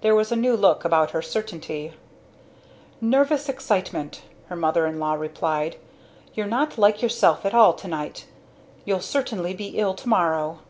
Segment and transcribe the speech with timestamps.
[0.00, 1.92] There was a new look about her certainly.
[2.98, 5.76] "Nervous excitement," her mother in law replied.
[6.32, 8.24] "You're not like yourself at all to night.
[8.86, 10.60] You'll certainly be ill to morrow!"